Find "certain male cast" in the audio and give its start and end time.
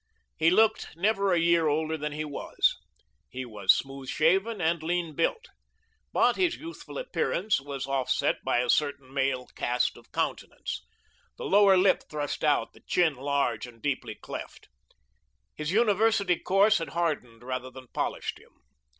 8.71-9.97